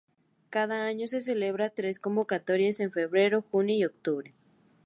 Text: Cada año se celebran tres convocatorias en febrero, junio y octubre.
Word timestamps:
Cada 0.49 0.85
año 0.87 1.05
se 1.05 1.21
celebran 1.21 1.71
tres 1.75 1.99
convocatorias 1.99 2.79
en 2.79 2.91
febrero, 2.91 3.43
junio 3.51 3.75
y 3.77 3.85
octubre. 3.85 4.33